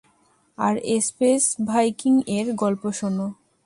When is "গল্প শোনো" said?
2.53-3.27